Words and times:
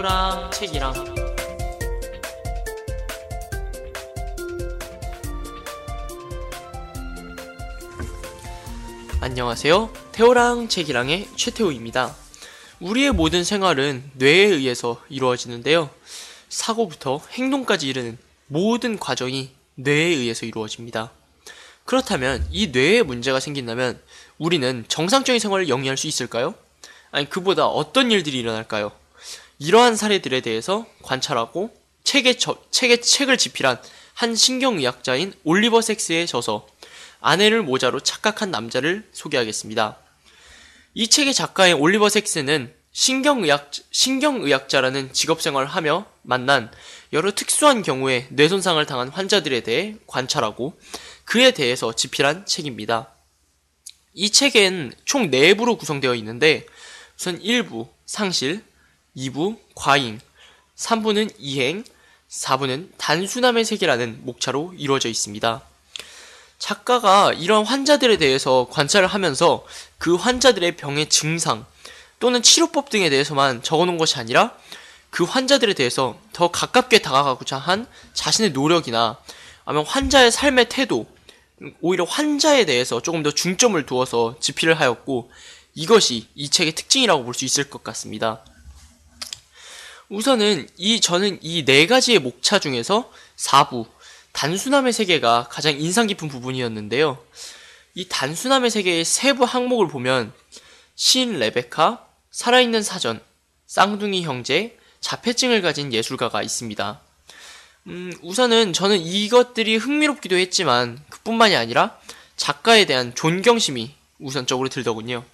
태우랑 0.00 0.50
책이랑 0.50 0.94
안녕하세요. 9.20 9.92
태호랑 10.12 10.68
책이랑의 10.68 11.28
최태호입니다. 11.36 12.16
우리의 12.80 13.12
모든 13.12 13.44
생활은 13.44 14.10
뇌에 14.14 14.46
의해서 14.46 15.02
이루어지는데요. 15.10 15.90
사고부터 16.48 17.20
행동까지 17.32 17.86
이르는 17.86 18.16
모든 18.46 18.98
과정이 18.98 19.50
뇌에 19.74 20.06
의해서 20.06 20.46
이루어집니다. 20.46 21.10
그렇다면 21.84 22.46
이 22.50 22.68
뇌에 22.68 23.02
문제가 23.02 23.38
생긴다면 23.38 24.00
우리는 24.38 24.82
정상적인 24.88 25.38
생활을 25.38 25.68
영위할 25.68 25.98
수 25.98 26.06
있을까요? 26.06 26.54
아니, 27.10 27.28
그보다 27.28 27.66
어떤 27.66 28.10
일들이 28.10 28.38
일어날까요? 28.38 28.92
이러한 29.60 29.94
사례들에 29.94 30.40
대해서 30.40 30.86
관찰하고 31.02 31.70
책에, 32.02 32.38
저, 32.38 32.56
책에 32.70 33.00
책을 33.00 33.36
집필한 33.36 33.80
한 34.14 34.34
신경의학자인 34.34 35.34
올리버 35.44 35.82
섹스의 35.82 36.26
저서 36.26 36.66
아내를 37.20 37.62
모자로 37.62 38.00
착각한 38.00 38.50
남자를 38.50 39.06
소개하겠습니다. 39.12 39.98
이 40.94 41.08
책의 41.08 41.34
작가인 41.34 41.74
올리버 41.74 42.08
섹스는 42.08 42.74
신경의학, 42.92 43.70
신경의학자라는 43.90 45.12
직업생활을 45.12 45.68
하며 45.68 46.06
만난 46.22 46.72
여러 47.12 47.30
특수한 47.30 47.82
경우에 47.82 48.28
뇌손상을 48.30 48.84
당한 48.86 49.10
환자들에 49.10 49.60
대해 49.60 49.94
관찰하고 50.06 50.80
그에 51.26 51.50
대해서 51.50 51.94
집필한 51.94 52.46
책입니다. 52.46 53.10
이 54.14 54.30
책엔 54.30 54.94
총 55.04 55.30
4부로 55.30 55.78
구성되어 55.78 56.14
있는데 56.14 56.66
우선 57.16 57.38
1부 57.38 57.88
상실, 58.06 58.64
2부 59.16 59.58
과잉, 59.74 60.20
3부는 60.76 61.34
이행, 61.38 61.84
4부는 62.28 62.90
단순함의 62.96 63.64
세계라는 63.64 64.20
목차로 64.24 64.74
이루어져 64.76 65.08
있습니다. 65.08 65.62
작가가 66.58 67.32
이런 67.32 67.64
환자들에 67.64 68.18
대해서 68.18 68.68
관찰을 68.70 69.08
하면서 69.08 69.64
그 69.98 70.14
환자들의 70.14 70.76
병의 70.76 71.08
증상 71.08 71.64
또는 72.18 72.42
치료법 72.42 72.90
등에 72.90 73.08
대해서만 73.10 73.62
적어놓은 73.62 73.98
것이 73.98 74.18
아니라 74.18 74.54
그 75.08 75.24
환자들에 75.24 75.74
대해서 75.74 76.18
더 76.32 76.50
가깝게 76.50 77.00
다가가고자 77.00 77.58
한 77.58 77.86
자신의 78.12 78.52
노력이나 78.52 79.18
아니면 79.64 79.86
환자의 79.86 80.30
삶의 80.30 80.68
태도, 80.68 81.06
오히려 81.80 82.04
환자에 82.04 82.64
대해서 82.64 83.02
조금 83.02 83.22
더 83.22 83.30
중점을 83.30 83.84
두어서 83.86 84.36
집필을 84.40 84.78
하였고 84.78 85.30
이것이 85.74 86.28
이 86.34 86.48
책의 86.48 86.74
특징이라고 86.74 87.24
볼 87.24 87.34
수 87.34 87.44
있을 87.44 87.70
것 87.70 87.82
같습니다. 87.84 88.44
우선은 90.10 90.68
이 90.76 91.00
저는 91.00 91.38
이 91.40 91.64
네 91.64 91.86
가지의 91.86 92.18
목차 92.18 92.58
중에서 92.58 93.10
4부 93.36 93.86
단순함의 94.32 94.92
세계가 94.92 95.46
가장 95.48 95.80
인상 95.80 96.08
깊은 96.08 96.28
부분이었는데요. 96.28 97.24
이 97.94 98.08
단순함의 98.08 98.70
세계의 98.70 99.04
세부 99.04 99.44
항목을 99.44 99.86
보면 99.88 100.32
시인 100.96 101.38
레베카, 101.38 102.04
살아있는 102.32 102.82
사전, 102.82 103.20
쌍둥이 103.66 104.22
형제, 104.22 104.76
자폐증을 105.00 105.62
가진 105.62 105.92
예술가가 105.92 106.42
있습니다. 106.42 107.00
음, 107.86 108.12
우선은 108.22 108.72
저는 108.72 108.98
이것들이 108.98 109.76
흥미롭기도 109.76 110.36
했지만 110.36 111.00
그뿐만이 111.08 111.54
아니라 111.54 111.98
작가에 112.36 112.84
대한 112.84 113.14
존경심이 113.14 113.94
우선적으로 114.18 114.68
들더군요. 114.68 115.24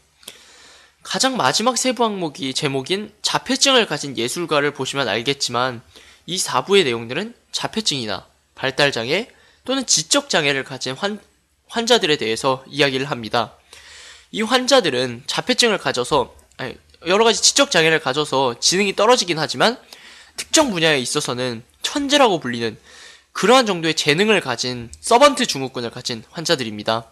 가장 1.07 1.37
마지막 1.37 1.79
세부 1.79 2.03
항목이 2.03 2.53
제목인 2.53 3.13
자폐증을 3.23 3.87
가진 3.87 4.19
예술가를 4.19 4.73
보시면 4.73 5.07
알겠지만 5.09 5.81
이 6.27 6.37
4부의 6.37 6.83
내용들은 6.83 7.33
자폐증이나 7.53 8.27
발달장애 8.57 9.31
또는 9.65 9.87
지적장애를 9.87 10.65
가진 10.65 10.95
환, 10.95 11.21
환자들에 11.69 12.17
대해서 12.17 12.65
이야기를 12.67 13.09
합니다. 13.09 13.55
이 14.33 14.43
환자들은 14.43 15.23
자폐증을 15.29 15.79
가져서 15.79 16.35
아니, 16.57 16.75
여러 17.07 17.23
가지 17.23 17.41
지적 17.41 17.71
장애를 17.71 18.01
가져서 18.01 18.59
지능이 18.59 18.97
떨어지긴 18.97 19.39
하지만 19.39 19.79
특정 20.37 20.73
분야에 20.73 20.99
있어서는 20.99 21.63
천재라고 21.83 22.41
불리는 22.41 22.77
그러한 23.31 23.65
정도의 23.65 23.95
재능을 23.95 24.41
가진 24.41 24.91
서번트 25.01 25.47
증후군을 25.47 25.91
가진 25.91 26.25
환자들입니다. 26.33 27.09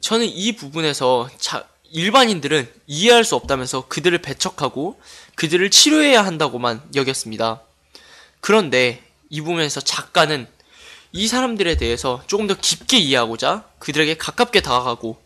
저는 0.00 0.26
이 0.26 0.54
부분에서 0.54 1.28
자, 1.36 1.66
일반인들은 1.90 2.70
이해할 2.86 3.24
수 3.24 3.34
없다면서 3.34 3.88
그들을 3.88 4.16
배척하고 4.18 5.00
그들을 5.34 5.70
치료해야 5.70 6.24
한다고만 6.24 6.82
여겼습니다. 6.94 7.62
그런데 8.40 9.02
이 9.28 9.40
부분에서 9.40 9.80
작가는 9.80 10.46
이 11.12 11.26
사람들에 11.26 11.76
대해서 11.76 12.22
조금 12.26 12.46
더 12.46 12.54
깊게 12.54 12.98
이해하고자 12.98 13.64
그들에게 13.78 14.16
가깝게 14.16 14.60
다가가고 14.60 15.20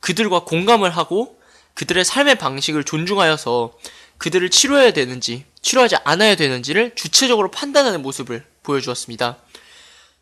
그들과 0.00 0.44
공감을 0.44 0.90
하고 0.90 1.40
그들의 1.74 2.04
삶의 2.04 2.36
방식을 2.36 2.84
존중하여서 2.84 3.72
그들을 4.18 4.48
치료해야 4.50 4.92
되는지 4.92 5.44
치료하지 5.62 5.96
않아야 6.04 6.36
되는지를 6.36 6.94
주체적으로 6.94 7.50
판단하는 7.50 8.02
모습을 8.02 8.44
보여주었습니다. 8.62 9.38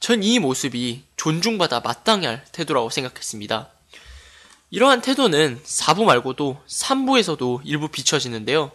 전 0.01 0.23
이 0.23 0.39
모습이 0.39 1.05
존중받아 1.17 1.81
마땅할 1.81 2.45
태도라고 2.53 2.91
생각했습니다. 2.91 3.71
이러한 4.72 5.03
태도는 5.03 5.60
4부 5.62 6.05
말고도 6.05 6.59
3부에서도 6.66 7.60
일부 7.65 7.88
비춰지는데요. 7.88 8.72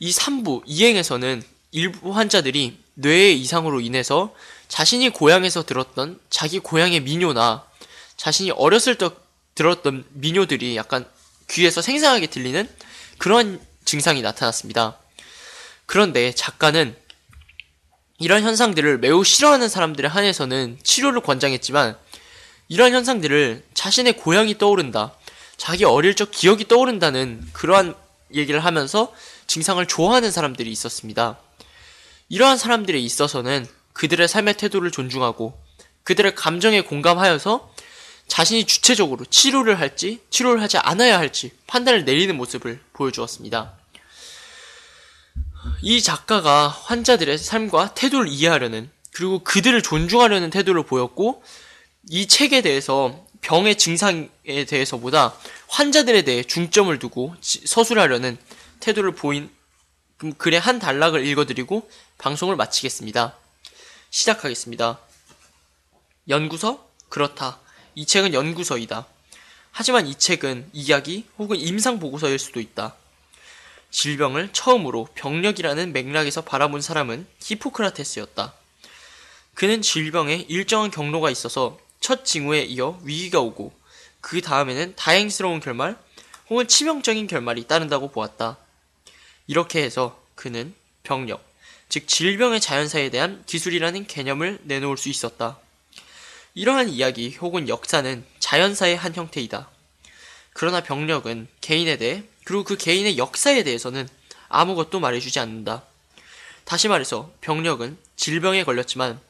이 0.00 0.10
3부 0.10 0.62
이행에서는 0.66 1.44
일부 1.70 2.10
환자들이 2.10 2.76
뇌의 2.94 3.40
이상으로 3.40 3.80
인해서 3.80 4.34
자신이 4.66 5.10
고향에서 5.10 5.64
들었던 5.64 6.18
자기 6.28 6.58
고향의 6.58 7.02
민요나 7.02 7.64
자신이 8.16 8.50
어렸을 8.50 8.98
때 8.98 9.10
들었던 9.54 10.04
민요들이 10.10 10.74
약간 10.74 11.08
귀에서 11.48 11.82
생생하게 11.82 12.26
들리는 12.26 12.68
그런 13.18 13.60
증상이 13.84 14.22
나타났습니다. 14.22 14.98
그런데 15.86 16.32
작가는 16.32 16.96
이런 18.18 18.42
현상들을 18.42 18.98
매우 18.98 19.22
싫어하는 19.22 19.68
사람들에 19.68 20.08
한해서는 20.08 20.80
치료를 20.82 21.20
권장했지만 21.20 21.96
이런 22.70 22.92
현상들을 22.92 23.64
자신의 23.74 24.16
고향이 24.16 24.56
떠오른다, 24.56 25.12
자기 25.56 25.84
어릴 25.84 26.14
적 26.14 26.30
기억이 26.30 26.68
떠오른다는 26.68 27.46
그러한 27.52 27.96
얘기를 28.32 28.64
하면서 28.64 29.12
증상을 29.48 29.84
좋아하는 29.86 30.30
사람들이 30.30 30.70
있었습니다. 30.70 31.36
이러한 32.28 32.56
사람들에 32.56 32.96
있어서는 32.96 33.66
그들의 33.92 34.28
삶의 34.28 34.54
태도를 34.56 34.92
존중하고 34.92 35.60
그들의 36.04 36.36
감정에 36.36 36.82
공감하여서 36.82 37.74
자신이 38.28 38.64
주체적으로 38.64 39.24
치료를 39.24 39.80
할지 39.80 40.20
치료를 40.30 40.62
하지 40.62 40.78
않아야 40.78 41.18
할지 41.18 41.50
판단을 41.66 42.04
내리는 42.04 42.36
모습을 42.36 42.80
보여주었습니다. 42.92 43.74
이 45.82 46.00
작가가 46.00 46.68
환자들의 46.68 47.36
삶과 47.36 47.94
태도를 47.94 48.28
이해하려는 48.28 48.88
그리고 49.12 49.42
그들을 49.42 49.82
존중하려는 49.82 50.50
태도를 50.50 50.84
보였고 50.84 51.42
이 52.08 52.26
책에 52.26 52.62
대해서 52.62 53.26
병의 53.42 53.76
증상에 53.76 54.28
대해서보다 54.68 55.34
환자들에 55.68 56.22
대해 56.22 56.42
중점을 56.42 56.98
두고 56.98 57.34
서술하려는 57.40 58.38
태도를 58.80 59.12
보인 59.12 59.50
글의 60.38 60.60
한 60.60 60.78
단락을 60.78 61.26
읽어드리고 61.26 61.90
방송을 62.18 62.56
마치겠습니다. 62.56 63.36
시작하겠습니다. 64.10 64.98
연구서? 66.28 66.86
그렇다. 67.08 67.60
이 67.94 68.06
책은 68.06 68.34
연구서이다. 68.34 69.06
하지만 69.72 70.06
이 70.06 70.14
책은 70.14 70.70
이야기 70.72 71.26
혹은 71.38 71.56
임상 71.56 72.00
보고서일 72.00 72.38
수도 72.38 72.60
있다. 72.60 72.94
질병을 73.90 74.50
처음으로 74.52 75.08
병력이라는 75.14 75.92
맥락에서 75.92 76.42
바라본 76.42 76.80
사람은 76.80 77.26
히포크라테스였다. 77.40 78.54
그는 79.54 79.82
질병에 79.82 80.46
일정한 80.48 80.90
경로가 80.90 81.30
있어서 81.30 81.78
첫 82.00 82.24
징후에 82.24 82.62
이어 82.62 82.98
위기가 83.04 83.40
오고 83.40 83.72
그 84.20 84.40
다음에는 84.40 84.94
다행스러운 84.96 85.60
결말 85.60 85.96
혹은 86.48 86.66
치명적인 86.66 87.26
결말이 87.26 87.66
따른다고 87.66 88.10
보았다. 88.10 88.58
이렇게 89.46 89.82
해서 89.82 90.20
그는 90.34 90.74
병력, 91.02 91.44
즉 91.88 92.08
질병의 92.08 92.60
자연사에 92.60 93.10
대한 93.10 93.42
기술이라는 93.46 94.06
개념을 94.06 94.60
내놓을 94.64 94.96
수 94.96 95.08
있었다. 95.08 95.58
이러한 96.54 96.88
이야기 96.88 97.36
혹은 97.40 97.68
역사는 97.68 98.24
자연사의 98.40 98.96
한 98.96 99.14
형태이다. 99.14 99.70
그러나 100.52 100.82
병력은 100.82 101.46
개인에 101.60 101.96
대해 101.96 102.24
그리고 102.44 102.64
그 102.64 102.76
개인의 102.76 103.18
역사에 103.18 103.62
대해서는 103.62 104.08
아무것도 104.48 104.98
말해주지 104.98 105.38
않는다. 105.38 105.84
다시 106.64 106.88
말해서 106.88 107.32
병력은 107.40 107.96
질병에 108.16 108.64
걸렸지만 108.64 109.20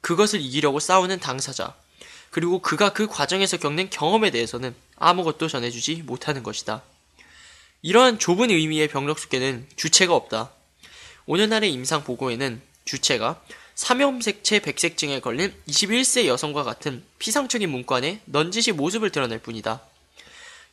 그것을 0.00 0.40
이기려고 0.40 0.80
싸우는 0.80 1.20
당사자 1.20 1.74
그리고 2.30 2.60
그가 2.60 2.92
그 2.92 3.06
과정에서 3.06 3.56
겪는 3.56 3.90
경험에 3.90 4.30
대해서는 4.30 4.74
아무것도 4.96 5.48
전해주지 5.48 6.02
못하는 6.02 6.42
것이다. 6.42 6.82
이러한 7.82 8.18
좁은 8.18 8.50
의미의 8.50 8.88
병력 8.88 9.18
속에는 9.18 9.66
주체가 9.76 10.14
없다. 10.14 10.50
오늘날의 11.26 11.72
임상 11.72 12.04
보고에는 12.04 12.60
주체가 12.84 13.40
삼염색체 13.74 14.58
백색증에 14.60 15.20
걸린 15.20 15.54
21세 15.68 16.26
여성과 16.26 16.64
같은 16.64 17.04
피상적인 17.20 17.70
문관에 17.70 18.20
넌지시 18.24 18.72
모습을 18.72 19.10
드러낼 19.10 19.38
뿐이다. 19.38 19.80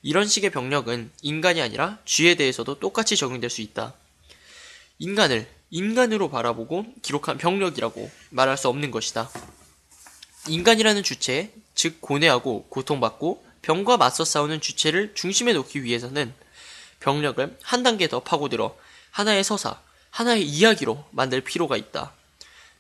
이런 0.02 0.28
식의 0.28 0.50
병력은 0.50 1.12
인간이 1.22 1.62
아니라 1.62 2.00
쥐에 2.06 2.36
대해서도 2.36 2.80
똑같이 2.80 3.16
적용될 3.16 3.50
수 3.50 3.62
있다. 3.62 3.94
인간을 4.98 5.48
인간으로 5.70 6.30
바라보고 6.30 6.86
기록한 7.02 7.38
병력이라고 7.38 8.10
말할 8.32 8.58
수 8.58 8.70
없는 8.70 8.92
것이다. 8.92 9.30
인간이라는 10.48 11.04
주체, 11.04 11.52
즉 11.74 12.02
고뇌하고 12.02 12.68
고통받고 12.70 13.44
병과 13.62 13.98
맞서 13.98 14.24
싸우는 14.24 14.62
주체를 14.62 15.14
중심에 15.16 15.54
놓기 15.54 15.84
위해서는 15.84 16.34
병력을 17.00 17.58
한 17.62 17.84
단계 17.84 18.08
더 18.08 18.22
파고들어 18.22 18.78
하나의 19.12 19.44
서사, 19.44 19.80
하나의 20.12 20.44
이야기로 20.44 21.06
만들 21.12 21.42
필요가 21.42 21.78
있다. 21.78 22.12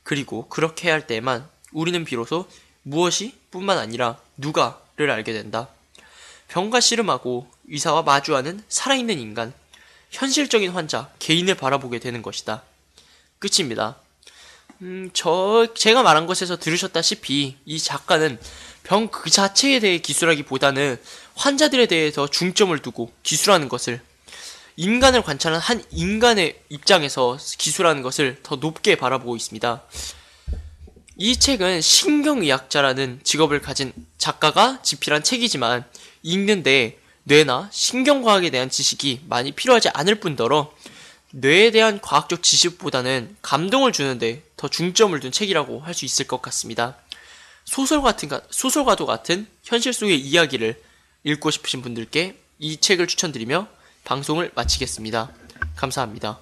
그리고 0.03 0.47
그렇게 0.47 0.89
할 0.89 1.07
때에만 1.07 1.47
우리는 1.71 2.05
비로소 2.05 2.47
무엇이 2.83 3.35
뿐만 3.51 3.77
아니라 3.77 4.19
누가를 4.37 5.09
알게 5.09 5.33
된다. 5.33 5.69
병과 6.47 6.79
씨름하고 6.79 7.49
의사와 7.67 8.03
마주하는 8.03 8.63
살아있는 8.69 9.19
인간, 9.19 9.53
현실적인 10.11 10.69
환자, 10.69 11.11
개인을 11.19 11.55
바라보게 11.55 11.99
되는 11.99 12.21
것이다. 12.21 12.63
끝입니다. 13.39 13.97
음, 14.81 15.09
저, 15.13 15.67
제가 15.75 16.03
말한 16.03 16.25
것에서 16.27 16.57
들으셨다시피 16.57 17.55
이 17.65 17.79
작가는 17.79 18.37
병 18.83 19.09
그 19.09 19.29
자체에 19.29 19.79
대해 19.79 19.97
기술하기보다는 19.97 20.97
환자들에 21.35 21.87
대해서 21.87 22.27
중점을 22.27 22.77
두고 22.79 23.11
기술하는 23.23 23.67
것을 23.67 23.99
인간을 24.77 25.23
관찰한 25.23 25.59
한 25.59 25.83
인간의 25.89 26.59
입장에서 26.69 27.37
기술하는 27.57 28.01
것을 28.01 28.37
더 28.43 28.57
높게 28.57 28.95
바라보고 28.95 29.35
있습니다. 29.35 29.83
이 31.17 31.37
책은 31.37 31.81
신경의학자라는 31.81 33.21
직업을 33.23 33.61
가진 33.61 33.93
작가가 34.17 34.81
집필한 34.83 35.23
책이지만 35.23 35.85
읽는데 36.23 36.99
뇌나 37.23 37.69
신경과학에 37.71 38.49
대한 38.49 38.69
지식이 38.69 39.21
많이 39.27 39.51
필요하지 39.51 39.89
않을 39.93 40.15
뿐더러 40.15 40.71
뇌에 41.37 41.71
대한 41.71 41.99
과학적 41.99 42.41
지식보다는 42.41 43.35
감동을 43.41 43.91
주는데 43.91 44.43
더 44.55 44.69
중점을 44.69 45.19
둔 45.19 45.33
책이라고 45.33 45.81
할 45.81 45.93
수 45.93 46.05
있을 46.05 46.27
것 46.27 46.41
같습니다. 46.41 46.95
소설 47.65 48.01
같은 48.01 48.29
소설과도 48.49 49.05
같은 49.05 49.45
현실 49.63 49.91
속의 49.91 50.17
이야기를 50.17 50.81
읽고 51.25 51.51
싶으신 51.51 51.81
분들께 51.81 52.37
이 52.59 52.77
책을 52.77 53.07
추천드리며 53.07 53.67
방송을 54.05 54.51
마치겠습니다. 54.55 55.29
감사합니다. 55.75 56.39